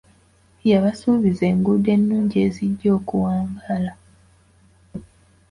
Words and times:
Yabasuubizza 0.69 1.43
enguudo 1.53 1.89
ennungi 1.95 2.35
ezijja 2.47 2.89
okuwangaala. 2.97 3.93